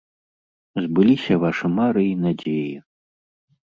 [0.85, 2.69] Збыліся вашы мары і надзеі.